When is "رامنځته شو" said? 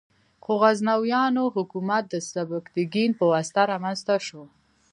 3.71-4.43